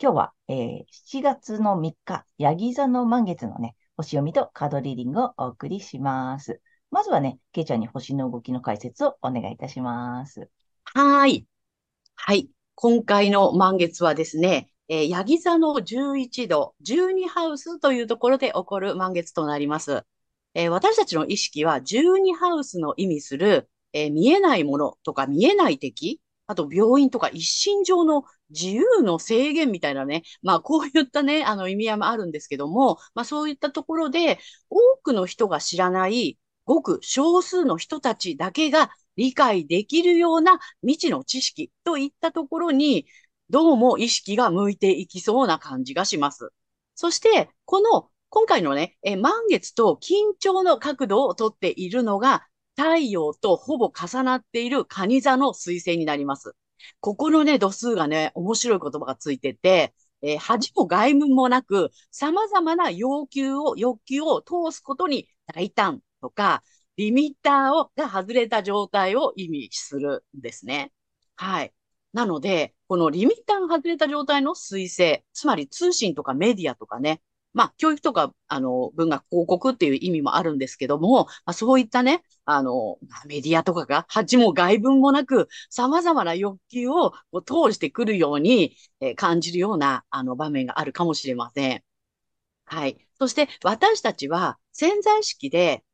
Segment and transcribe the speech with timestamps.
[0.00, 0.84] 今日は、えー、
[1.18, 6.60] 7月の3日、ヤギ座の満月のね、星読みとカードリーディングをお送りします。
[6.92, 10.50] まずはね、ケイちゃんに星の動きの解説をお願いいたします。
[10.84, 11.48] はい。
[12.14, 12.48] はい。
[12.76, 20.04] 今回の満月はですね、えー、ヤギ座の11度、12ハウスというところで起こる満月となります。
[20.54, 34.38] えー、私たちの意識は12ハウスの意味する、えー、見えないものとか見えない敵あと病院とか一身上の自由の制限みたいなね、まあこういったね、あの意味合いもあるんですけども、まあそういったところで
[34.70, 43.06] 多くの人が知らないごく少数の人たちだけが理解できるような未知の知識といったところに、
[43.50, 46.50] どうも意識が向いていきそうな感じがします。
[46.94, 56.54] そして、この今回のね、え満月と緊張の角度をとっているのが、太陽とほぼ重なっている蟹座の彗星になります。
[57.00, 66.62] ここのね、度数がね、面白い言葉がついてて、えー、恥も外務もなく、様々な要求を、欲求を通すことに大胆とか、
[66.96, 70.92] リミッターをが外れた状態を意味するんですね。
[71.36, 71.72] はい。
[72.12, 77.20] なので、このリミッターが外れた状態の彗星、つまり通信とかメディアとかね、
[77.54, 87.12] まあ、教育とか、あの、文学広告っていう意味もあるんですけども、まあ、そういったね、あの、メディアとかが、恥も外文もなく、様々な欲求を
[87.44, 91.82] 通してくるように、えー、感じるような、あの、場面があるかもしれません。
[92.66, 92.98] はい。
[93.18, 95.84] そして、私たちは潜在意識で、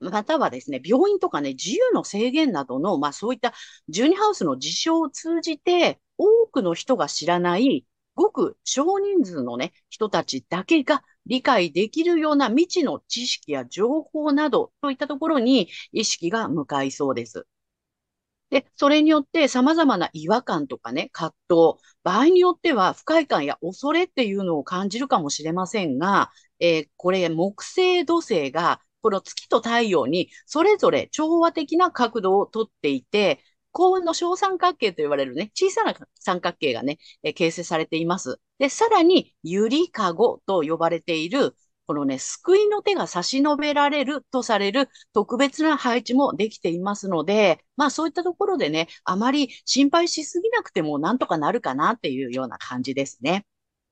[0.00, 3.54] またはですね、病院とかね、自由の制限などの、まあそういった
[3.88, 17.46] ジュニハウスの事象を通じて、多くの人が知らないごく少人数のね、人たちだけが理解できるような未知の知識や情報などといったところに意識が向かいそうです。
[18.50, 26.30] で、それによって様々な違和感とかね、葛藤、場合によっては不快感や恐れっていうのを感じるかもしれませんが、
[26.60, 33.40] えー、これ木星土星がこの月と太陽にそれぞれ調和的な角度をとっていて、
[33.72, 38.40] 幸運の小三角形と言われるね、小さな三角形がね、え形成されています。
[38.58, 41.56] で、さらに、ゆりかごと呼ばれている、
[41.86, 53.44] このね、救いの手が差し伸べられるとされる特別な配置もできていますので、まあそういったところでね、あまり心配しすぎなくてもなんとかなるかなっていうような感じですね。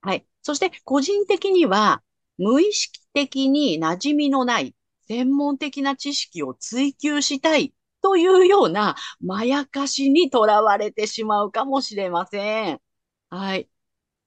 [0.02, 0.26] はい。
[0.42, 2.02] そして個人的には、
[2.38, 4.74] 無意識的に馴染みのない
[5.08, 12.80] 専門的な知識を追求したいというようなまやかしにとらわれてしまうかもしれません。
[13.30, 13.68] はい。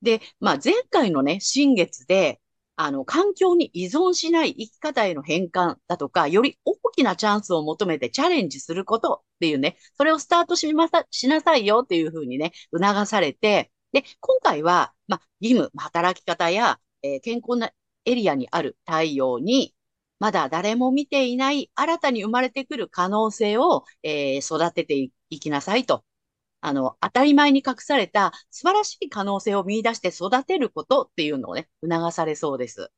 [0.01, 2.41] で、まあ、前回のね、新月で、
[2.75, 17.71] あの、環境に依存しない生き方への変換だとか、より大きなチャンスを求めてチャレンジすることっていうね、それをスタートしまさ、しなさいよっていうふうにね、促されて、で、今回は、まあ、義務、働き方や、えー、健康な
[18.05, 19.75] エリアにある太陽に、
[20.23, 26.05] まだ誰も見ていない新たに生まれてくる可能性を、えー、育てていきなさいと。
[26.61, 32.89] あの、当たり前に隠された素晴らしい可能性を見出して育てることっていうのをね、促されそうです。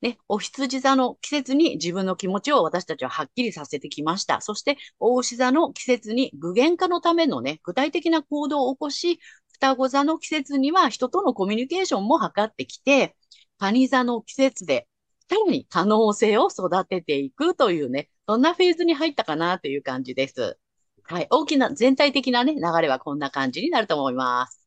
[0.00, 4.40] ね、お羊座の季節に自分の気持ちを私たちははっきりさせてきました。
[4.40, 9.20] そして、大牛座の季節に具現化のためのね、具体的な行動を起こし、
[9.52, 13.14] 双子座の季節には人とのコミュニケーションも図ってきて、
[13.58, 14.88] 蟹座の季節で
[15.28, 20.58] さらに可能性を育てていくというね、そんなフェーズに入ったかなという感じです。
[21.04, 21.26] はい。
[21.30, 24.66] 大きな、全体的なね、流れはこんな感じになると思います。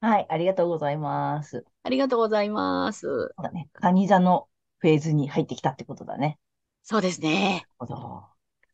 [0.00, 0.26] はい。
[0.28, 1.64] ありがとうございます。
[1.82, 3.00] ありがとうございます。
[3.06, 3.68] そうだね。
[3.72, 4.48] カニ座の
[4.78, 6.38] フェーズに入ってきたってことだね。
[6.82, 7.66] そうですね。
[7.78, 8.24] なるほど。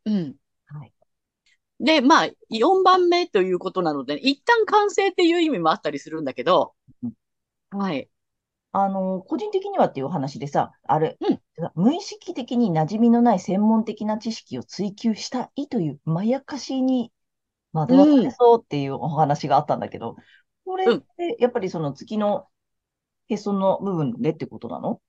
[0.06, 0.37] うん。
[0.67, 0.93] はい。
[1.81, 7.12] で、まあ、4番目ということなので、一旦完成っていう意味もあったりするんだけど、うん、
[7.70, 8.09] はい。
[8.73, 11.41] あの、個人的にはっていう話でさ、あれ、うん、
[11.75, 17.13] 無意識的に馴染みのない専門的な知識を追求したいというまやかしに
[17.73, 20.17] 惑わされそうっていうお話があったんだけど、
[20.65, 22.47] これってやっぱりその月の
[23.29, 25.01] へその部分でってことなの？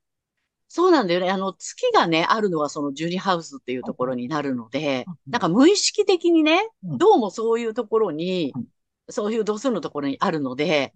[0.68, 1.30] そうなんだよね。
[1.30, 5.14] あの、月がね、あるのはそのジュニハウスっていうところになるので、うん。
[5.30, 6.98] なんか無意識的にね、うん。
[6.98, 8.64] どうもそういうところにうん、
[9.08, 10.92] そういう度数のところにあるので、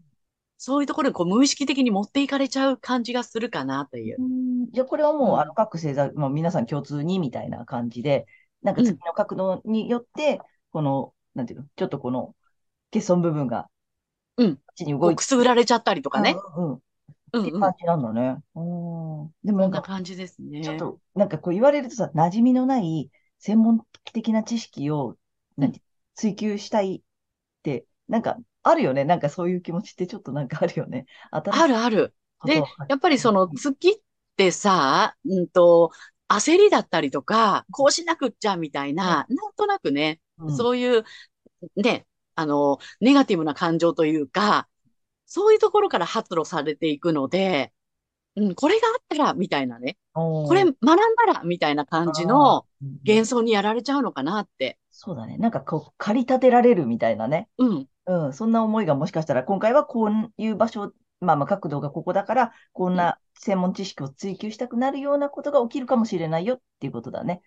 [0.58, 4.16] そういうところにこう無意識的に持っていかれちゃう感じがするかなという。
[4.18, 8.26] うんじゃあこれはもう、うんあの各星座、まあ、皆さん共通にみたいな感じで、
[8.62, 10.40] なんか月の角度によって、
[10.72, 12.34] この、なんていうの、ちょっとこの
[12.92, 13.70] 欠損部分が、
[14.36, 16.36] うんこっちにこ動いてうくすぐられちゃったりとかね。
[16.56, 16.82] うんうんうん
[17.32, 17.42] うんうん。
[17.42, 18.42] って感じなんだね。
[18.54, 18.60] う
[19.26, 19.34] ん。
[19.44, 20.62] でもなそんんか、な感じですね。
[20.62, 25.16] ちょっと、なんかこう言われるとさ、馴染みのない専門的な知識を、
[25.56, 25.82] なんて、
[26.14, 27.02] 追求したいっ
[27.62, 28.38] て、なんか、
[28.68, 29.04] あるよね。
[29.04, 31.06] なんかそういう気持ちってちょっとなんかあるよね。
[31.30, 32.14] あるある。
[32.44, 33.94] でやっぱりその月っ
[34.36, 35.90] てさ、うんと、
[36.28, 41.04] 焦りだったりとか、こうしなくっちゃみたいな、なんとなくね、うんそういう、
[41.76, 42.06] ね、
[42.36, 44.68] あの、ネガティブな感情というか、
[45.26, 47.72] そういうところから発露されていくので、
[48.38, 52.66] うん、これがあったら、みたいなね、これ学んだら、みたいな感じの
[53.06, 54.78] 幻想にやられちゃうのかなって。
[54.90, 55.36] そうだね。
[55.38, 57.48] なんかこう、駆り立てられるみたいなね。
[57.58, 58.32] うん、うん。
[58.32, 67.42] そんな思いがもしかしたら、今回はこういう場所、まあまあ角度がここだから、こんな専門知識を追求したくなるようなことが起きるかもしれないよっていうことだね。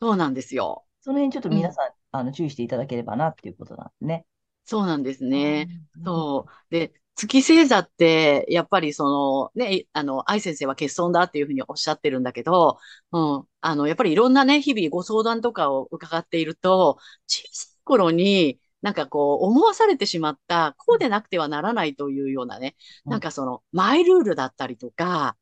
[0.00, 0.84] そうなんですよ。
[1.00, 4.26] その辺ちょっと皆さん、あの注意していただければなっていうことなんですね。
[4.64, 5.68] そうなんですね。
[5.96, 6.52] うんそう。
[6.70, 12.78] で、月星座って、やっぱりその、ね、あの、愛先生は欠損だっていうふうにおっしゃってるんだけど、
[13.12, 13.48] うん。
[13.62, 22.76] あの、やっぱりいろんなね、日々ご相談とかを伺っていると、小さい頃に、なんかこう、思わされてしまった、こうでなくてはならないというようなね、
[23.06, 25.36] うんなんかその、マイルールだったりとか、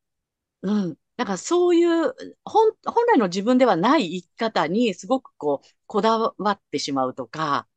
[0.62, 0.98] うん。
[1.16, 7.68] なんかそういう、本、本来の自分ではない生き方にすごくこう、こだわってしまうとか、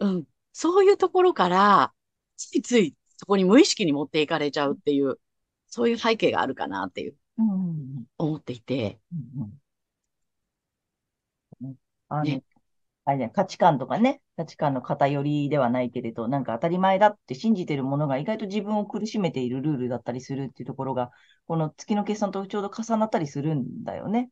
[0.00, 0.26] うん。
[0.52, 1.94] そういうところから、
[2.36, 5.20] ついついそこに無意識に持っていかれちゃうっていう、
[5.68, 7.14] そういう背景があるかなっていう、
[8.18, 8.98] 思っていて。
[12.08, 12.42] あの、ね
[13.04, 21.12] あれね、価値観とかね、価値観の偏りではないけれど、なんか当たり前だって信じてるものが意外と自分を苦しめているルールだったりするっていうところが、
[21.46, 24.30] この月の決算とちょうど重なったりするんだよね。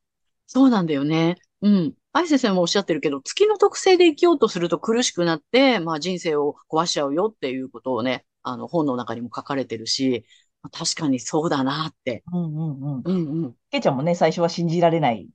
[0.48, 1.36] そうなんだよね。
[1.62, 1.94] うん。
[2.12, 10.24] 愛先生もおっしゃってるけど、月の特性で生きようとすると苦しくなって、まあ人生を壊しちゃうよっていうことをね、あの本の中にも書かれてるし、
[10.62, 12.24] まあ確かにそうだなって。
[12.32, 13.02] うんうんうん。
[13.04, 13.56] うんうん。
[13.70, 15.26] けいちゃんもね、最初は信じられないい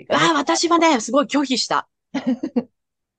[0.00, 1.88] ねああ、私はね、すごい拒否した。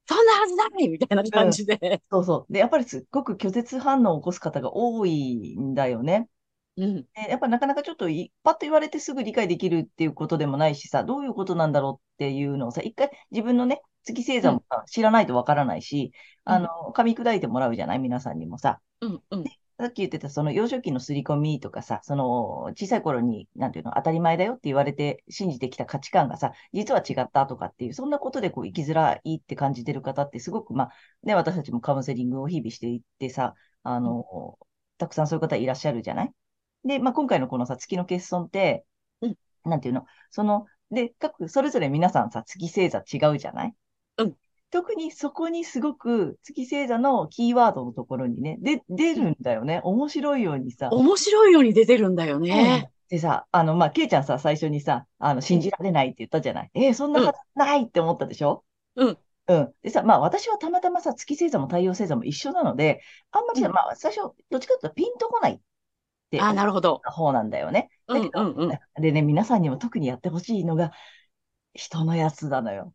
[0.07, 2.01] そんなはずないみたいな感じで。
[2.11, 2.53] そうそう。
[2.53, 6.29] で、やっぱりすっごく拒絶反応を起こす方が多いんだよね。
[6.77, 6.95] うん。
[7.03, 16.11] でやっぱなかなかちょっといパッと言われてすぐ理解できるっていうことでもないしさ、どういうことなんだろうっていうのをさ、一回自分のね、月星座もさ知らないとわからないし、
[16.45, 17.99] うんあの、噛み砕いてもらうじゃない？
[17.99, 18.79] 皆さんにもさ。
[19.01, 19.43] うんうん。
[19.77, 30.89] さっき言ってたその幼少期の刷り込みとかさ、その小さい頃に、なんていうの、当たり前だよって言われて信じてきた価値観がさ、実は違ったとかっていう、そんなことでこう生きづらいって感じてる方ってすごく、まあ、
[31.23, 34.57] ね、私たちもカウンセリングを日々していってさ、あの、
[34.97, 36.31] たくさんそういう方いらっしゃるじゃない？
[36.85, 38.85] で、まあ、今回のこのさ、月の欠損って、
[39.21, 43.73] うんなんていうの、その、で、各、それぞれ皆さんさ、月星座違うじゃない？
[44.19, 44.35] うん
[44.71, 49.79] 特にそこにすごく月星座のキーワードのところにね、で、出るんだよね。
[49.83, 50.89] 面白いようにさ。
[50.91, 52.91] 面白いように出てるんだようんね。
[53.07, 56.71] でさ、あの、まあ、ケイちゃんさ、最初にさ、あの、信じられないって言ったじゃない？
[56.73, 58.65] えーそんなはずないって思ったでしょ？
[58.95, 59.17] うん。
[59.47, 59.73] うん。
[59.81, 63.01] でさ、まあ、私はたまたまさ、月星座も太陽星座も一緒なので、
[63.31, 65.61] あんまりさ、うんまあ、最初、どっちかというとピンとこない
[66.27, 67.01] ってああ、なるほど。
[67.03, 67.89] 方なんだよね。
[68.07, 69.01] うんだけどうんうん。
[69.01, 70.91] でね、皆さんにも特にやってほしいのが、
[71.73, 72.93] 人のやつなのよ。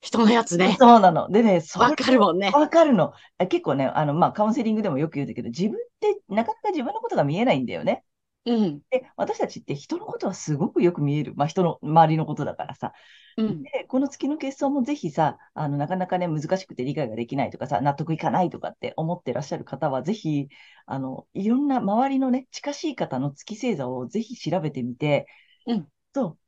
[0.00, 0.76] 人のやつね。
[0.78, 1.28] そうなの。
[1.30, 2.50] でね、わかるもんね。
[2.52, 3.12] わかるの。
[3.38, 8.04] あ結構ね、あの、まあ、カウンセリングでもよく言うんだけど、自分ってなかなか自分のことが見えないんだよね。
[8.46, 8.82] うん。
[8.90, 11.34] で、私たちって人のことはすごくよく見える。
[11.36, 12.92] まあ、人の周りのことだからさ。
[13.36, 13.68] うん。
[13.72, 20.48] で、この月の欠損もぜひさ、あの、なかなかね、難しくて理解ができないとかさ、納得いかないとかって思ってらっしゃる方は、ぜひ、
[20.86, 25.26] あの、いろんな周りのね、近しい方の月星座をぜひ調べてみて、
[25.66, 25.88] うん。
[26.12, 26.38] と、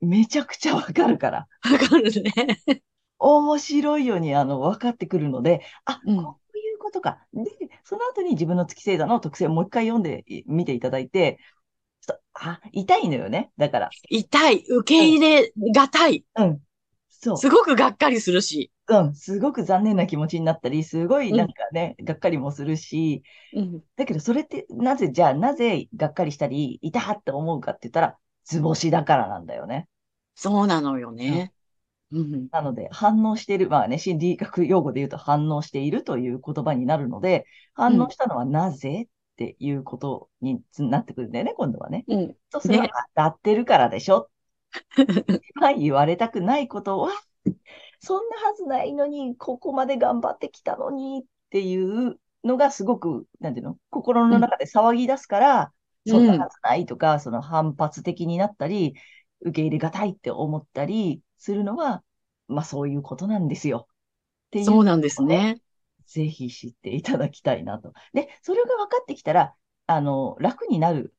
[0.00, 1.48] めちゃくちゃわかるから。
[1.70, 2.32] わかるね。
[3.18, 6.38] 面白いように、あの、分かってくるので、あ、うんこ
[6.88, 7.18] ことか。
[7.32, 7.44] で、
[7.84, 11.38] その後に自分の月星座の特性をもう一回読んでみていただいて、
[12.00, 13.50] ちょっとあ、痛いのよね。
[13.58, 13.90] だから。
[14.08, 14.64] 痛い。
[14.68, 16.24] 受け入れがたい。
[16.36, 16.62] うん。
[17.08, 17.36] そう。
[17.36, 18.70] すごくがっかりするし。
[18.88, 19.14] うん。
[19.14, 23.22] すごく残念な気持ちになったり、すごいなんかね、がっかりもするし、
[23.54, 23.82] うん。
[23.96, 29.88] だけどそれって、なぜ、じゃあ、なぜがっかりしたり、痛って思うかって言ったら、図星だからなんだよね。
[30.34, 31.52] そうなのようんね。
[32.12, 32.48] うん。
[32.50, 42.04] なので、反応している、まあね、心理学用語で言うと反応しているという言葉になるので、反応したのはなぜっていうことにつなってくるんだよね、今度はね。
[42.08, 42.36] うん。
[42.50, 42.90] そうすれば、ね。
[43.14, 44.30] 当たってるからでしょ？
[45.60, 47.10] は言われたくないことは、
[48.00, 55.72] そんなはずないのに、ここまで頑張ってきたのにっていうのがすごく、なんていうの、心の中で騒ぎ出すから、
[56.06, 58.94] そんなはずないとか、その反発的になったり、
[59.40, 62.02] 受け入れがたいって思ったりするのは、
[62.48, 63.86] まあそういうことなんですよ。
[64.48, 65.60] っていうそうなんですね。
[66.06, 67.92] ぜひ知っていただきたいなと。
[68.14, 69.54] で、それが分かってきたら、
[69.86, 71.14] あの、楽になる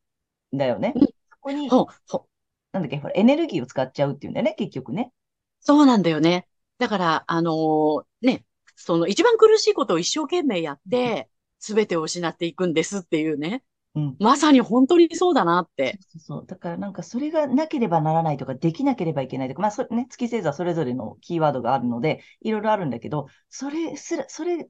[0.54, 0.94] んだよね。
[0.96, 1.12] うんそ
[1.42, 2.30] こに、ほう、ほう。
[2.74, 5.12] なんだっけ、ほら、エネルギーを使っちゃうっていうんだよね、結局ね。
[5.60, 6.48] そうなんだよね。
[6.78, 8.46] だから、あのーね、
[8.76, 13.64] その一番苦しいことを一生懸命やって、すべてを失っていくんですっていうね。
[13.96, 14.16] うん。
[14.20, 15.98] まさに本当にそうだなって。
[16.10, 16.46] そうそう。
[16.46, 24.68] だからなんかそれがなければならないとか、できなければいけないとか、まあそれね、月星座それぞれのキーワードがあるので、いろいろあるんだけど、それすら、それ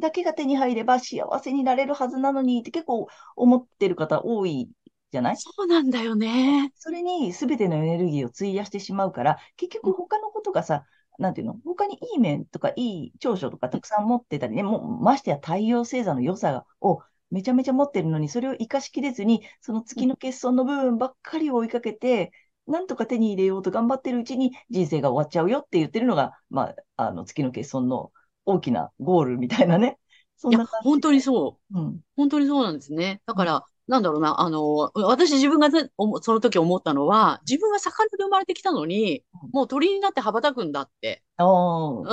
[0.00, 4.68] だけが手に入れば幸せになれるはずなのにって結構思ってる方多い
[5.10, 5.36] じゃない？
[5.36, 6.72] そうなんだよね。
[6.76, 10.84] それに全てのエネルギーを費やしてしまうから、結局他のことがさ、
[11.18, 11.56] なんていうの？
[11.64, 22.32] 他にいい面とかいい長所とかたくさん持ってたりね、もうましてや太陽星座の良さをめちゃめちゃ持ってるのに、それを活かしきれずに、その月の欠損の部分ばっかりを追いかけて、
[22.66, 28.12] なんとか手に入れようと頑張ってるうちに人生が終わっちゃうよって言ってるのが、まあ、あの月の欠損の
[28.46, 29.98] 大きなゴールみたいなね。
[30.36, 31.78] そんな感、じ本当にそう。
[31.78, 32.00] うん。
[32.16, 33.22] 本当にそうなんですね。
[33.26, 41.22] だから、なんだろうな、あの、私自分がその時思ったのは、自分は魚で生まれてきたのにうん、もう鳥になって羽ばたくんだって。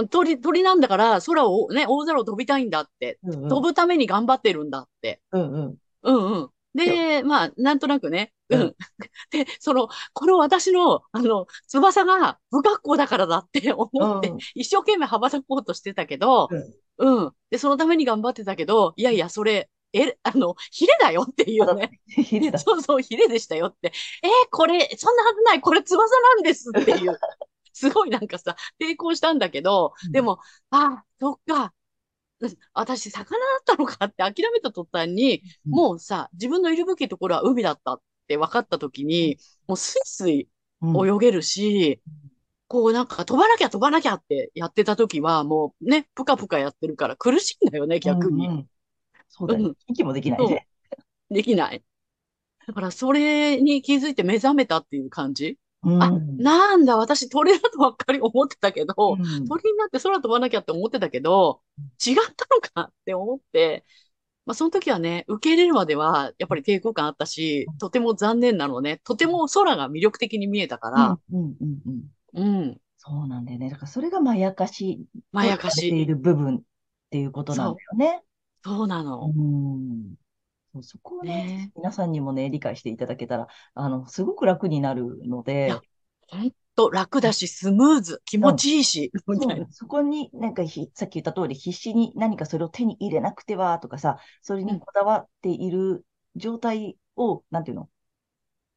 [0.09, 3.19] 鳥、鳥なんだから空をね、大空を飛びたいんだって。
[3.23, 5.21] うんうん飛ぶために頑張ってるんだって。
[5.31, 5.77] うんうん。
[6.03, 6.49] うんうん。
[6.73, 8.33] で、まあ、なんとなくね。
[8.49, 8.75] ううんん。
[9.31, 17.31] で、その、この私の、あの、翼が不格好だからだって思ってうん、一生懸命羽ばたこうとしてたけど、うんうん。
[17.49, 22.00] で、そのために頑張ってたけど、いやいや、それ、え、あの、ヒレだよっていうね。
[22.07, 22.60] ヒレだ。
[22.60, 23.91] そうそう、ヒレでしたよって。
[24.24, 27.17] えーこれ、そんなはずない、これ翼なんですっていう。
[27.74, 31.74] すごいなんかさ、抵抗したんだけど、うんでも、あ、そっか。
[32.41, 40.50] うん私、魚だったのかって諦めた途端に、うんもうさ、自分のいるべきところは海だったって分かった時に、もうスイスイ
[40.81, 42.01] うん泳げるし、
[42.67, 48.48] こうなんか飛ばなきゃ飛ばなきゃってやってた時は、もうね、ぷかぷかやってるから苦しいんだよね、逆に。
[48.48, 48.67] うんうん
[49.31, 49.75] そうだようん。
[49.88, 50.67] 息もできないね。
[51.31, 51.83] できない。
[52.67, 55.57] だから、それに気づいて目覚めたっていう感じ？
[55.83, 61.61] うんあ、なんだ、私鳥だとばっかり思ってたけど、うん鳥になって空飛ばなきゃって思ってたけど、
[62.05, 63.83] 違ったのかって思って、
[64.45, 69.01] まあ、その時はね、受け入れるまでは、やっぱり抵抗感あったし、とても残念なのね。
[69.03, 72.03] とても空が魅力的に見えたから、うんうんうん
[72.35, 73.69] うんうん、そうなんだよね。
[73.69, 76.05] だからそれがまやかしまやかとされてい。
[76.05, 76.61] る部分っ
[77.09, 78.23] ていうことなんだよね。
[78.63, 79.27] そうなの。
[79.27, 80.15] うん。
[80.73, 85.81] そうそこをね、ね皆さんにもね、理解していただけたら、あの、すごく楽になるのいでや、
[86.29, 89.55] ほんと楽だし、スムーズ、気持ちいいし、みたいな。
[89.55, 97.89] そうそこになんかひ、さっき言った通り、必死に何かそれを手に入れなくてはとかさ、それにこだわっている状態を、なんていうの？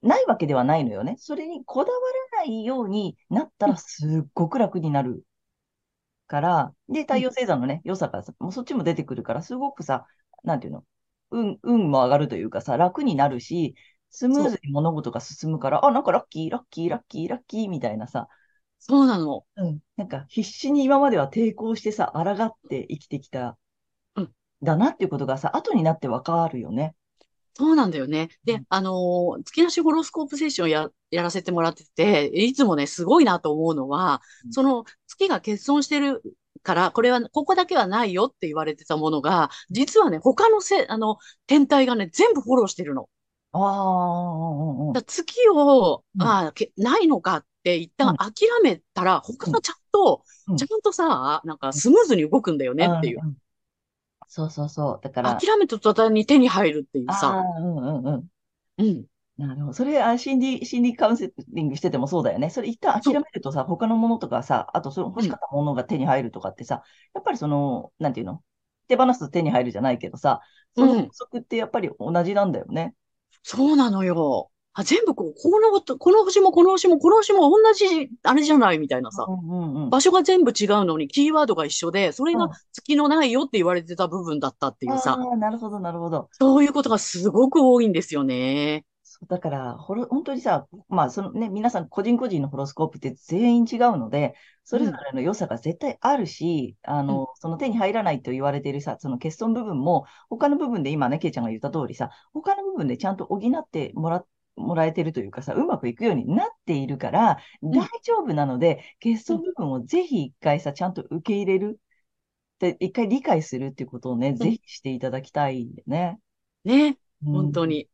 [0.02, 1.16] ないわけではないのよね。
[1.18, 1.98] それにこだわ
[2.32, 5.24] らないようになったらすっごく楽になる
[6.26, 10.06] から、で、太陽星座のね、良さからさ、もうそっちも出てくるから、すごくさ、
[10.44, 10.84] なんていうの
[11.30, 13.74] 運、運も上がるというかさ、楽になるし、
[14.10, 18.28] スムーズに物事が進むから、あ、なんかラッキー、ラッキー、ラッキー、ラッキーみたいなさ、
[18.78, 19.46] そうなの。
[19.56, 19.80] うん。
[19.96, 23.56] なんか必死に今までは抵抗してさ、抗って生きてきた、
[24.14, 24.30] うん
[24.62, 26.94] だなっていうことがさ、後になってわかるよね。
[27.54, 28.28] そうなんだよね。
[28.44, 36.22] でうん、あのー月なしホロスコープセッションや、やらせてもらってて、いつもね、すごいなと思うのはう、んその月が欠損してる
[36.62, 43.08] から、これは、ここだけはないよって言われてたものが、実はね、他のせ、あの、天体がね、全部フォローしてるの。
[43.52, 53.24] ああ、月を、うんああ、けないのかって一旦諦めたら、他がちゃんと、うんちゃんとさ、なんかスムーズに動くんだよねっていう。
[53.24, 53.36] んん
[54.28, 55.00] そうそうそう。
[55.02, 57.28] だから、諦めた途端に手に入るっていうあさ。
[57.28, 58.28] あ、うんうんうん。
[58.78, 59.06] うん。
[59.36, 59.72] なるほど。
[59.72, 62.50] それ、あ心理、心理カウンセリングしててもそうだよね。
[62.50, 66.82] それ一旦諦めるとさ、他のものとかさ、あとその欲しかったものが手に入るとかってさ、
[67.14, 68.42] やっぱりその、なんていうの？
[68.86, 70.40] 手放すと手に入るじゃないけどさ、
[70.76, 72.94] そのうん法則ってやっぱり同じなんだよね。
[73.42, 74.50] そうなのよ。
[74.76, 79.24] あ、全部こう、このこと、この星もこの星もこの星も同じ、あれじゃないみたいなさ。
[79.28, 79.90] うんうんうん。
[79.90, 85.16] 場所が全部違うのにキーワードが一緒で、それがうん月のないよって言われてた部分だったっていうさ。
[85.18, 86.28] ああ、なるほど、なるほど。
[86.32, 88.84] そういうことがすごく多いんですよね。
[89.16, 109.38] そうだから、ホロ、本当にさ、まあ、そのね、皆さん個人個人のホロスコープって全員違うので、それぞれの良さが絶対あるし、あうん、の、その手に入らないと言われているさ、その欠損部分も、他の部分で今ね、ケイちゃんが言った通りさ、他の部分でちゃんと補ってもら、もらえてるというかさ、うまくいくようになっているから、大うん、丈夫なので、欠うん。
[109.38, 111.80] 損部分をぜひ一回さ、ちゃんと受け入れる。
[112.58, 116.20] で、一回理解するっていうことをね、うんぜひしていただきたいよね。
[116.64, 116.98] ね。
[117.24, 117.32] うん。
[117.32, 117.88] 本当に。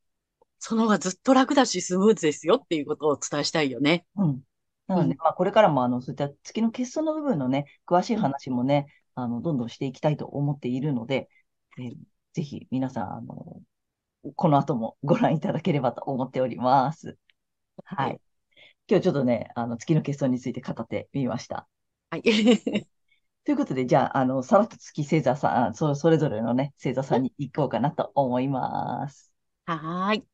[0.61, 4.07] その方がずっと楽だし、スムーズですよっていうことをお伝えしたいよね。
[4.17, 4.43] うん。
[4.95, 5.21] なので、うん。
[5.21, 8.27] まあ、これからも、あの、そういった月の欠損の部分のね、詳しいうん。
[8.27, 11.29] 話もね、あの、どんどんしていきたいと思っているので、
[11.79, 11.97] えー
[12.35, 13.61] ぜひ皆さん、あの、
[14.37, 17.19] この後もご覧いただければと思っております。
[17.85, 18.07] はい。
[18.07, 18.21] はい。
[18.89, 21.69] 今日ちょっとね、あの、月の欠損について語ってみました。
[22.11, 22.23] はい。
[23.45, 29.33] ということで、じゃあ、あの、さらっと月星座さん、そ、それぞれのね、星座さんに行こうかなと思います。
[29.67, 30.27] はーい。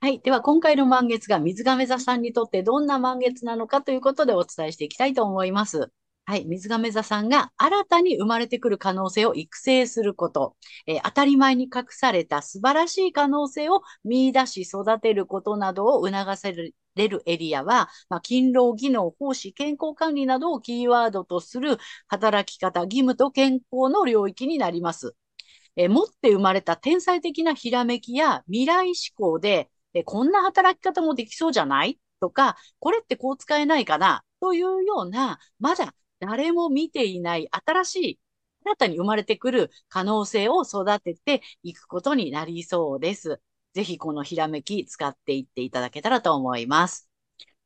[0.00, 0.20] はい。
[0.20, 5.90] では、今回の満月が水亀座さんにとってどんな満月なのかということでお伝えしていきたいと思います。
[6.26, 6.44] はい。
[6.44, 25.14] 水亀座さんが新たに生まれてくる可能性を育成すること、えー当たり前に隠された素晴らしい可能性を見出し育てることなどを促せるれるエリアは、まあ、勤労、技能、奉仕、健康管理などをキーワードとする働き方、義務と健康の領域になります。
[25.76, 31.98] え持って生まれた天才的なひらめきや未来志向で、えこんな働き方もできそうじゃない？
[32.20, 34.22] とか、これってこう使えないかな？
[34.40, 38.18] というような、まだ誰も見ていない新しい、
[38.64, 43.40] 新たに生まれてくる可能性を育てていくことになりそうです。
[43.72, 47.08] ぜひこのひらめき使っていっていただけたらと思います。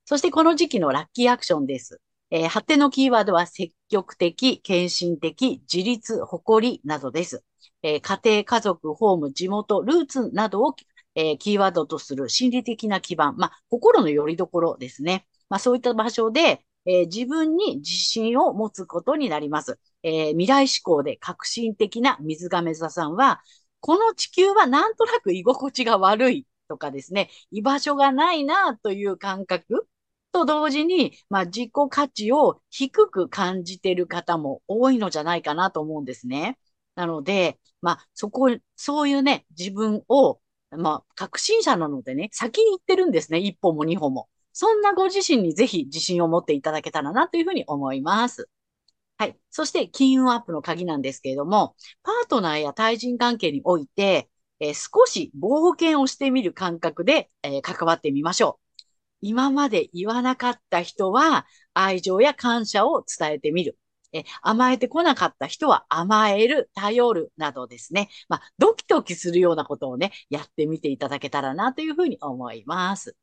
[0.05, 2.01] そしてこの時期のラッキーアクションです。
[2.31, 7.45] えー発展のキーワードは積極的、献身的、自立、誇りなどです。
[7.83, 10.75] えー家庭、家族、ホーム、地元、ルーツなどを、
[11.19, 15.27] えーキーワードとする心理的な基盤、まあ、心の拠り所ですね。
[15.49, 19.79] まあ、そういった場所で、えー自分に自信を持つことになります。
[20.03, 23.41] えー未来志向で革新的な水亀座さんは、
[23.81, 29.89] この地球はなんとなく居心地が悪いとかですね、居場所がないなという感覚
[30.33, 36.59] と同時に、まあ、自己価値を低く感じている方も多いのじゃないかなと思うんですね。
[36.95, 40.41] なので、まあ、そこ、そういうね、自分を、
[40.71, 43.39] まあ、革新者なのでね、先に行ってるんですね。
[43.39, 44.29] 一歩も二歩も。
[44.53, 48.49] そんなご自身にぜひ自信を持っていただけたらなというふうに思います。
[49.19, 49.39] はい。
[49.51, 58.65] そして、金運アップの鍵なんですけれども、パートナーや対人関係において、えー少し冒険をしてみる感覚で、えー関わってみましょう。
[59.21, 63.79] 今まで言わなかった人は愛情や感謝を伝えてみる。
[64.13, 68.09] え甘えてこなかった人は甘える、頼るなどですね。
[68.29, 73.17] まあ、ドキドキするようなことをね、やってみていただけたらなというふうに思います。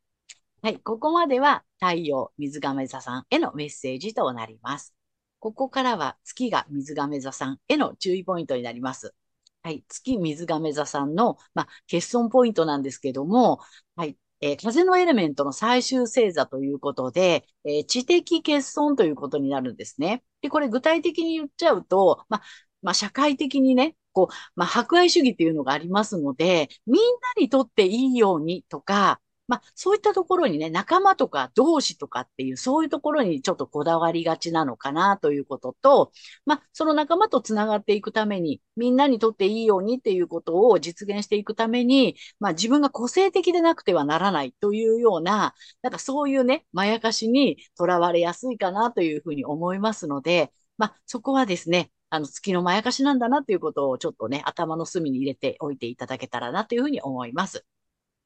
[0.62, 4.96] はい、ここまでは太陽水亀座さんへのメッセージとなります。
[5.40, 9.14] ここからは月が水亀座さんへの注意ポイントになります。
[9.62, 13.60] はい、月水亀座さんの、まあ、欠損ポイントなんですけども、
[13.96, 20.24] はい、えー風のエレメントの最終星座ということで、えー知的欠損ということになるんですね。
[20.42, 22.44] で、これ具体的に言っちゃうと、まあ、
[22.82, 36.12] まあ、社会的にね、こう、まあ、博愛主義っていうのがありますので、みんなにとっていいようにとか、まあ、そういったところにね、仲間とか同志とかっていう、そういうところにちょっとこだわりがちなのかなということと、
[36.46, 57.66] まあ、その仲間とつながっていくために、みんなにとっていいようにっていうことを実現していくために、まあ、自分が個性的でなくてはならないというような、なんかそういうね、まやかしにとらわれやすいかなというふうに思いますので、まあ、そこはですね、あの、月のまやかしなんだなということをちょっとね、頭の隅に入れておいていただけたらなというふうに思います。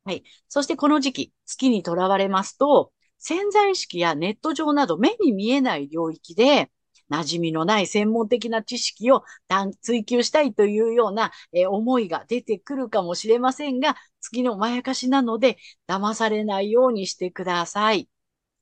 [0.05, 0.23] はい。
[0.47, 6.71] そしてこの時期、月にとらわれますと、潜在意識やネット上など目に見えない領域で、
[7.11, 9.23] 馴染みのない専門的な知識を
[9.81, 15.57] 追求したいというような、え思いが出てくるかもしれませんが、月のまやかしなので、
[15.87, 18.09] 騙されないようにしてください。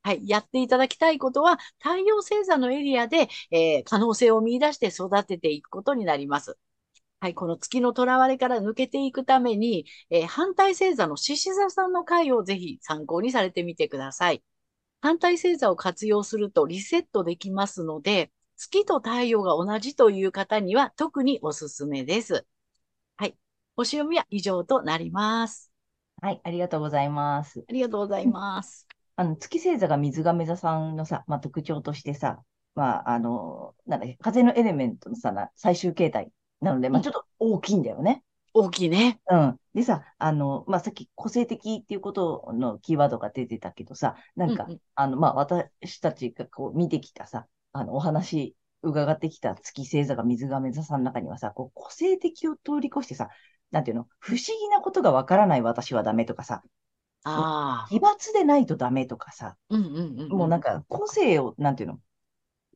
[0.04, 0.28] はい。
[0.30, 6.58] やっていただきたいことは、太陽星座のエリアで、えー可能性を見出して育てていくことになります。
[7.20, 14.44] はい、この月の囚われから抜けていくために、えー反対星座の獅子座さんの回をぜひ参考にされてみてください。
[15.02, 22.46] 反対星座を活用するとリセットできますので、月と太陽が同じという方には特におすすめです。
[23.16, 23.36] はい。
[23.76, 25.72] 星読みは以上となります。
[26.22, 27.64] はい、ありがとうございます。
[27.68, 28.88] ありがとうございます。
[29.16, 32.44] あの、月星座が水亀座さんのさ、まあ、特徴としてさ、
[32.76, 37.22] まあ、あの、なんだっけ、風のエレメントのさ、な最終形態なので、まあ、ちょっうん。
[37.22, 38.24] と大きいんだよね。
[38.54, 39.20] 大きいね。
[39.30, 39.60] うん。
[39.74, 53.30] でさ、あの、まあ、さっき個性的っていうことのキーワードが出てたけどさ、なんか、うんうんあの、まあ、私たちがこう見てきたさ、あの、お話伺ってきた月星座が水亀座さんの中にはさ、こう、個性的を通り越してさ、
[53.72, 56.64] なんていうの、不思議なことがわからない私はダメとかさ、
[57.24, 57.88] ああ。
[57.90, 60.30] 奇抜でないとダメとかさ、うんうんうん。
[60.30, 62.00] もうなんか個性を、なんていうの、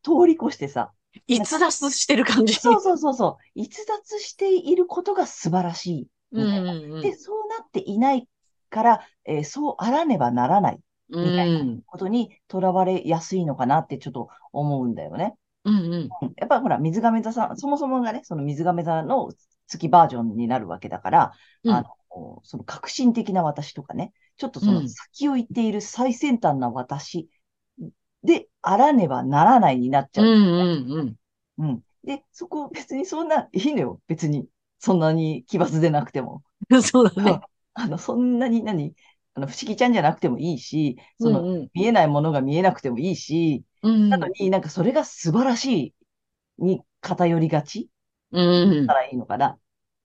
[0.04, 0.94] 通り越してさ、
[1.28, 2.54] 逸脱してる感じ。
[2.54, 6.08] そうそうそうそう、逸脱していることが素晴らしい。
[6.32, 8.28] うんうんうんで、そうなっていない
[8.70, 11.26] から、えーそうあらねばならないうん。
[11.26, 15.36] みたいなことにとらわれやすいのかなってちょっと思うんだよね。
[15.66, 15.94] うんうん。
[16.22, 19.32] うんやっぱりほら、水亀座さん、そもそもがね、その水亀座の
[19.68, 21.32] 月バージョンになるわけだから、
[21.64, 27.30] うんあの、その革新的な私とかね、ちょっとそのうん先を行っている最先端な私
[28.24, 30.26] であらねばならないになっちゃう。
[30.26, 31.16] うんうん
[31.58, 31.84] うん。
[32.04, 34.02] で、そこ別にそんな、いいのよ。
[34.08, 34.48] 別に。
[34.80, 36.44] そんなに奇抜でなくても。
[36.70, 36.84] うん。
[36.84, 37.42] そうだね。
[37.74, 38.96] あの、そんなに何？
[39.36, 44.10] あの、不思議ちゃんじゃなくてもいいし、その、うん見えないものが見えなくてもいいし、うん。
[44.10, 45.94] なのになんかそれが素晴らし
[46.60, 47.90] いに偏りがち
[48.32, 48.94] うんた。
[48.96, 49.58] らいいのかな。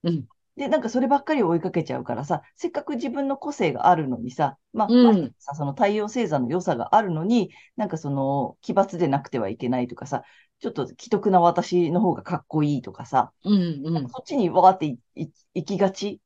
[0.03, 0.27] うん。
[0.57, 10.23] で、なんかそればっかり追いかけちゃうからさ、せっかく自分の個性があるのにさ、まあ、うんまあさ、その太陽星座の良さがあるのに、なんかその、奇抜でなくてはいけないとかさ、
[10.59, 14.09] ちょっと既得な私の方がかっこいいとかさ、うんうん。
[14.09, 16.19] そっちにわーって行きがち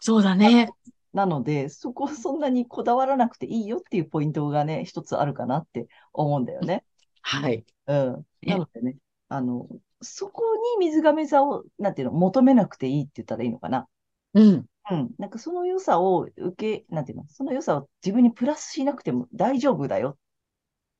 [0.00, 0.68] そうだね。
[1.12, 6.84] なので、そこそんなにこだわらなくていいよっていうポイントがね、一つあるかなって思うんだよね。
[7.20, 7.64] はい。
[7.86, 8.26] うん。
[8.42, 8.96] ねなのでね、
[9.28, 9.68] あの、
[10.02, 10.42] そこ
[10.78, 13.86] に水亀座を、なんていうの、求めなくていいって言ったらいいのかな？
[14.34, 14.66] うん。
[14.90, 15.10] うん。
[15.18, 20.16] なんかその良さを受け、なんていうの、その良さを自分にプラスしなくても大丈夫だよっ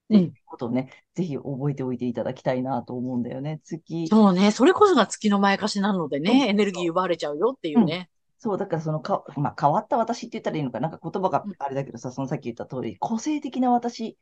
[0.08, 3.60] ていうことをね、ぜひ覚えておいていただきたいなと思うんだよね。
[3.64, 4.06] 月。
[4.08, 4.50] そうね。
[4.50, 8.08] それこそが月のまやかしなのでね、エネルギー奪われちゃうよっていうね。
[8.38, 14.18] そう、だからそのか、まあ、変わった私って言ったらいいのかな、なんか言葉がうんあれだけどさ、そのさっき言った通り、個性的な私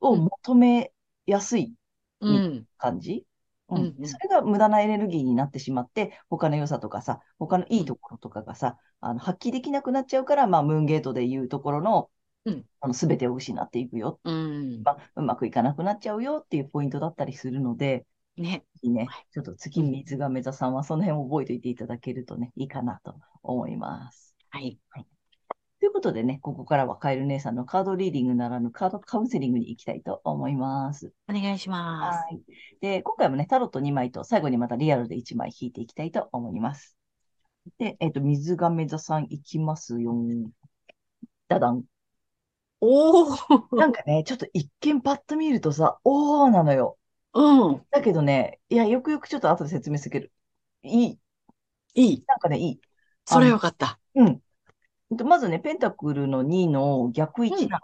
[0.00, 0.92] を求め
[1.26, 1.74] やすい
[2.20, 2.66] うん。
[2.76, 3.24] 感じ？
[3.70, 12.10] うんうんうんそれが無駄なエネルギーになってしまって、他の良さとかさ、他のいいところとかがさ、あの発揮できなくなっちゃうから、まあ、ムーンゲートでいうところの、
[12.46, 14.82] うんあの全てを失っていくよ、うん。
[14.82, 18.06] まあ、うまくいかなくなっちゃうよっていうポイントだったりするので、
[18.38, 18.64] ね。
[18.80, 24.34] いいね、ちょっと月水亀座さんはその辺を覚えておいていただけるとね、いいかなと思います。
[24.48, 24.78] はい。
[25.80, 31.10] ということでね、ここからはカエル姉さんのカードリーディングならぬカードカウンセリングに行きたいと思います。
[31.26, 32.16] お願いします。
[32.16, 32.42] はい。
[32.82, 36.98] で、今回もね、タロット2枚と最後にまたリアルで1枚引いていきたいと思います。
[37.78, 40.14] で、えっ、と、水亀座さんいきますよ。
[41.48, 41.84] ダダン。
[42.82, 43.76] おー。
[43.76, 46.98] なんかね、ちょっと一見パッと見るとさ、おーなのよ。
[47.32, 47.86] うん。
[47.90, 50.28] だけどね、いや、よくよくちょっと後で説明するけど、
[50.82, 51.18] いい。
[51.94, 52.24] いい。
[52.26, 52.80] なんかね、いい。
[53.24, 53.98] それはよかった。
[54.14, 54.42] うん。
[55.10, 57.80] えっとまずね、ペンタクルの2の逆位置な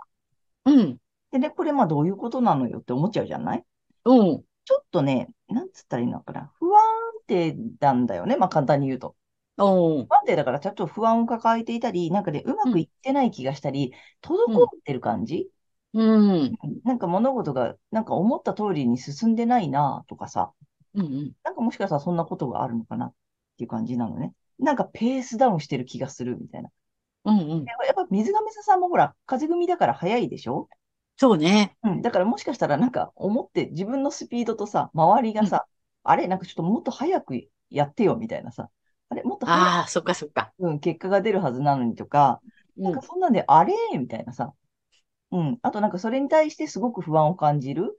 [0.65, 0.73] の。
[0.75, 0.97] うん。
[1.33, 3.65] でね、これまあどういうことなのよって思っちゃうじゃない？
[4.05, 4.43] うん。
[4.65, 6.51] ちょっとね、なんつったらいいのかな？
[6.59, 6.83] 不安
[7.27, 8.37] 定なんだよね。
[8.37, 9.17] まあ簡単に言うと。
[9.59, 10.07] うん。
[10.07, 15.49] 不安定だからちょっと不安を抱えていたり、なんかね、うまくいってない気がしたり、滞ってる感じ、
[15.95, 16.57] うん。
[16.85, 20.53] なんか物事がなんか思った通りに進んでないなとかさ、
[20.95, 21.33] うん。
[21.43, 23.13] なんかもしかしたらそんなことがあるのかなっ
[23.57, 24.33] ていう感じなのね。
[24.59, 26.71] なんかペースダウンしてる気がするみたいな。
[27.27, 27.39] うん。
[27.39, 27.65] うん。
[27.67, 30.69] やっぱ水亀座さんもほら、風組だから早いでしょ？
[31.17, 31.77] そうね。
[31.83, 32.03] うん。
[32.03, 35.67] だからもしかしたらなんか思って自分のスピードとさ、周りがさ、
[36.05, 38.71] あれなんかちょっともっと早くやってよみたいなさ、
[39.09, 40.53] あれもっと早くああ、そっかそっか。
[40.59, 42.41] うん、結果が出るはずなのにとか、
[42.79, 43.03] うんなんか。
[43.03, 44.53] そんなんで、あれみたいなさ。
[45.33, 45.59] うん。
[45.63, 47.97] あとなんかそれに対してすごく不安を感じる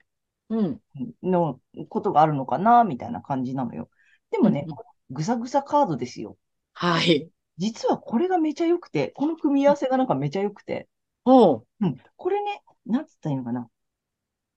[0.49, 0.81] うん。
[1.23, 1.59] の
[1.89, 3.89] ことがあるのかなみたいな感じなのよ。
[4.31, 4.77] でもねうんうん、
[5.09, 6.37] ぐさぐさカードですよ。
[6.73, 7.29] はい。
[7.57, 10.87] 実はこれがめちゃ良くて、この組み合わせがなんかめちゃ良くて、
[11.25, 11.67] おう。
[11.81, 11.97] うん。
[12.15, 13.69] これね、なんつったらいいのかな。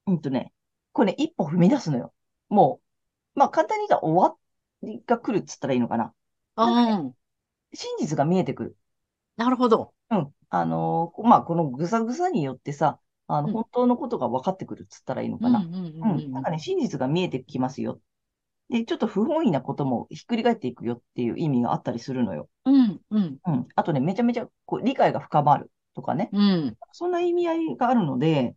[0.07, 0.53] うんとね、
[0.93, 2.15] これね、一歩踏み出すのよ。
[2.49, 2.81] も
[3.35, 4.37] う、まあ簡単に言ったら終わ
[4.83, 6.15] りが来るっつったらいいのかな。
[6.57, 6.63] う
[7.09, 7.15] ん。
[7.75, 8.77] 真実が見えてくる。
[9.37, 9.95] なるほど。
[10.11, 10.35] うん。
[10.51, 15.47] あのーまあ、このぐさぐさによってさ、あの、うん本当のことが分かってくるっつったらいいのうん。
[15.47, 15.61] うかな。
[15.61, 15.65] ん。
[16.03, 16.33] うん。
[16.33, 18.01] なんかね、真実が見えてきますよ。
[18.71, 22.49] で、ちょっと不本意なこともひっくり返っていくよっていう意味があったりするのよ。
[22.65, 23.01] うん。
[23.11, 23.39] うん。
[23.45, 23.69] うん。
[23.75, 26.31] あとね、めちゃめちゃこう理解が深まるとかね。
[26.33, 26.77] うん。
[26.93, 28.55] そんな意味合いがあるので、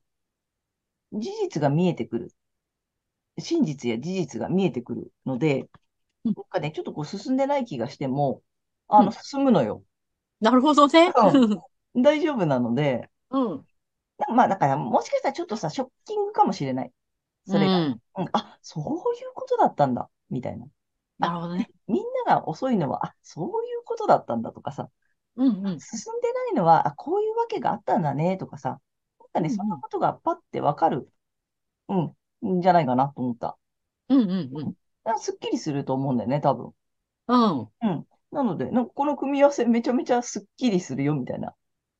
[1.12, 2.32] 事実が見えてくる。
[3.40, 5.62] 真実や事実が見えてくるので、
[6.26, 8.42] うんなんかね、ちょっとこう進んでない気がしても、
[8.88, 9.84] あの、うん進むのよ。
[10.40, 11.12] なるほどね。
[11.96, 13.66] 大丈夫なので、うん。
[14.30, 16.92] まあ、だから、もしかしたらちょっとさ、ショッキングかもしれない。
[17.46, 17.78] それが。
[17.78, 18.02] うん。
[18.18, 18.84] うん、あ、そう
[19.16, 20.68] いうことだったんだ、みたいな。
[21.20, 21.70] あ、なるほどね。
[21.88, 24.90] みんなが遅いのは、あ、そういうことだったんだとかさ、
[25.36, 25.68] うんうん。
[25.68, 28.80] うん進んでないのは、あ、こういうわけがあったんだねとかさ、
[29.20, 31.10] なんかね、そんなことがパッてわかる、
[31.90, 31.96] う
[32.46, 33.58] ん、んじゃないかなと思った。
[34.10, 34.66] うんうんうん。
[34.66, 34.72] だ
[35.06, 36.74] からすっきりすると思うんだよね、多分。
[37.28, 37.60] うん。
[37.62, 38.08] うん。
[38.32, 41.56] なので、なんかこの組み合わせめちゃめちゃすっきりするよみたいな、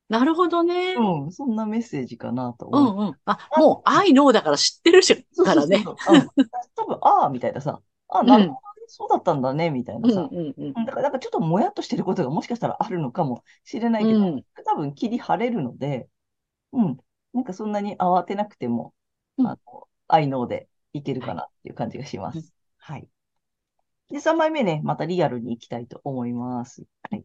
[0.08, 0.94] なるほどね。
[0.94, 2.94] うん、そんなメッセージかなと思う。
[2.94, 3.18] うんうん。
[3.24, 5.82] あ、もう、愛のだから知ってるし、からね。
[5.82, 6.16] そうそうそう。
[6.16, 6.48] うん。
[6.74, 10.28] 多分、ああ、みたいなさ、ああ、なるほどね、そうだったんだね、みたいなさ。
[10.30, 10.66] うんうんうん。
[10.66, 16.08] うんだから、なんかちょっともやっとしてることがもしかしたらあるのかもしれないけど、うん多分切り晴れるので、
[16.72, 16.98] うん。
[17.32, 18.94] なんかそんなに慌てなくても、
[19.38, 22.54] うんあの、愛のでいけるかなっていう感じがしまうんす。
[22.78, 23.08] はい。
[24.10, 26.84] で、3枚目ね、またリアルに行きたいと思います。
[27.10, 27.24] はい。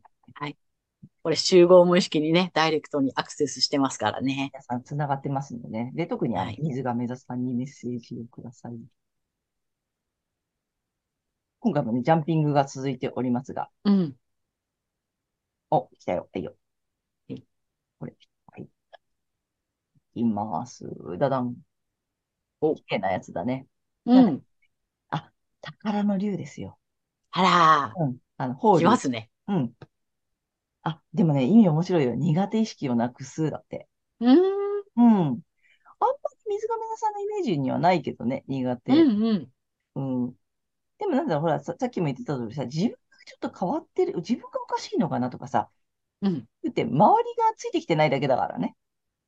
[1.23, 4.51] これ集合無意識にね、ダイレクトにアクセスしてますからね。
[4.53, 5.91] 皆さん繋がってますんでね。
[5.95, 8.77] で、特にあのはい水亀座さんにメッセージをください。
[11.59, 14.15] 今回もね、ジャンピングが続いておりますが、うん。
[15.71, 16.29] お、来たよ。
[16.33, 16.55] はいよ。
[17.29, 17.43] はい
[17.99, 18.15] これ。
[18.47, 18.63] はい。
[18.63, 18.69] い
[20.13, 20.85] きます。
[21.17, 21.55] だだん。
[22.61, 23.67] お綺麗なやつだね。
[24.05, 24.43] うん。
[25.61, 26.77] 宝の竜ですよ。
[27.31, 28.17] あうん。
[28.37, 28.85] あの、法ら、来竜。
[28.87, 29.29] ますね。
[29.47, 29.73] うん。
[30.89, 32.15] あ、でもね、意味面白いよ。
[32.15, 33.87] 苦手意識をなくすだって。
[34.19, 34.83] うーん。
[34.95, 35.05] うん。
[35.05, 35.41] あんまり
[36.55, 38.93] 水亀座さんのイメージにはないけどね、苦手。
[38.93, 39.51] うんうん。
[39.95, 40.35] うん。
[40.99, 45.69] でもなんだろう、ほら、さ、さっきも言ってた通りさ、自分がちょっと変わってる、自分がおかしいのかなとかさ、
[46.21, 46.47] うん。
[46.63, 48.75] だって周りがついてきてないだけだからね。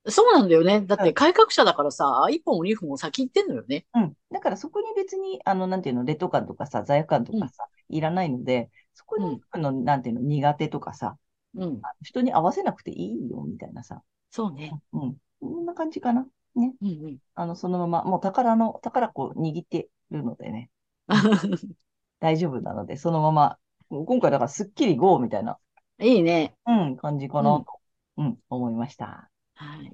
[0.08, 0.82] そうなんだよね。
[0.82, 3.86] だっうんて改革者だからさ、一本も二本も先行ってんのよね。
[3.94, 4.14] うん。
[4.32, 11.18] だからそこに別に、あの、なんていうの、劣等感とかさ、罪悪感とかさ、いらないので、そこに、あの、なんていうの、苦手とかさ、
[11.56, 11.80] うん。
[11.84, 14.02] あ人に合わせなくていいよ、みたいなさ。
[14.30, 14.72] そうね。
[14.94, 15.18] うん。
[15.40, 16.28] こんな感じかな。
[16.56, 16.74] ね。
[16.82, 17.18] うんうん。
[17.36, 20.70] あの、そのまま、もう宝の、宝こう握ってるのでね、
[22.20, 23.58] 大丈夫なので、そのまま、
[23.90, 25.58] 今回だからスッキリ GO みたいな、
[26.00, 26.56] いいね。
[26.66, 27.80] うん、感じかなうんと、
[28.18, 29.30] うん、思いました。
[29.56, 29.94] はい。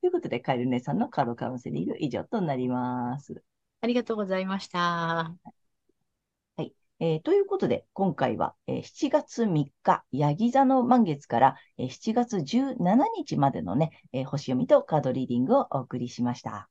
[0.00, 3.42] ということで、カエル姉さんのカードカウンセリング以上となります。
[3.80, 5.34] ありがとうございました。
[7.00, 16.68] えーということで、今回は、えー7月3日、ヤギ座の満月から、えー7月17日までのね、えー星読みとカードリーディングをお送りしました。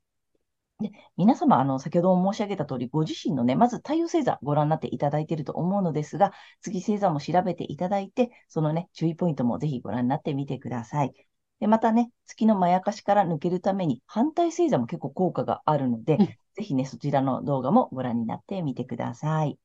[0.79, 11.13] で皆様、あの、先ほども申し上げた通り、ご自身のね、まず太陽星座ご覧になっていただいていると思うのですが、月星座も調べていただいて、そのね、注意ポイントもぜひご覧になってみてください。
[11.59, 19.59] で、またね、月のまやかしから抜けるために、反対星座も結構効果があるので、うんぜひね、そちらの動画もご覧になってみてください。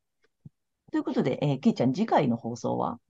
[0.92, 3.00] ということで、えー、けいちゃん、次回の放送は？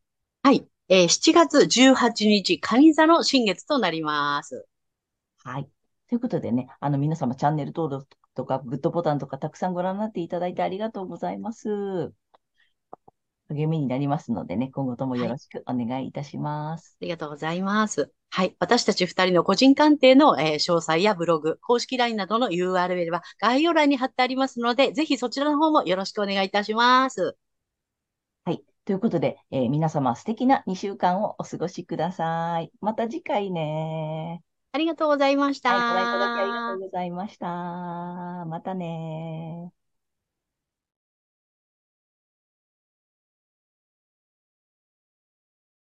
[0.45, 0.67] はい。
[0.89, 4.67] えー7月18日、蟹座の新月となります。
[5.43, 5.69] はい。
[6.09, 12.13] ということでね、あの、皆様、チャンネル登録とか、グッドボタンとか、たくさんご覧になっていただいてありがとうございます。
[13.49, 16.97] 励みになりますのでね、今後ともよろしくお願いいたします。
[17.01, 18.13] ありがとうございます。
[18.31, 18.57] はい。
[18.61, 27.37] 私たち二人の個人鑑定の、えー詳細やブログ、公式 LINE などの URL は概要欄に貼ってありますので、ぜひそちらの方もよろしくお願いいたします。
[28.85, 28.87] はい。
[28.87, 32.73] ということで、えー皆様、素敵な2週間をお過ごしください。
[32.81, 34.43] また次回ね。
[34.73, 35.71] ありがとうございました。
[35.71, 35.83] はい。
[35.85, 37.47] ご覧いただきありがとうございました。
[38.47, 39.73] またね。